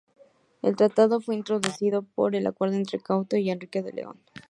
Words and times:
El 0.63 0.75
tratado 0.77 1.21
fue 1.21 1.35
introducido 1.35 2.01
por 2.01 2.35
acuerdo 2.35 2.75
entre 2.75 2.99
Canuto 2.99 3.37
y 3.37 3.51
Enrique 3.51 3.83
el 3.87 3.95
León. 3.95 4.19